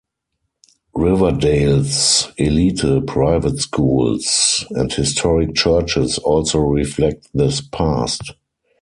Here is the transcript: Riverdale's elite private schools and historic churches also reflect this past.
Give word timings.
Riverdale's 0.95 2.29
elite 2.37 2.83
private 3.05 3.59
schools 3.59 4.65
and 4.71 4.91
historic 4.91 5.53
churches 5.53 6.17
also 6.17 6.57
reflect 6.57 7.27
this 7.35 7.61
past. 7.61 8.33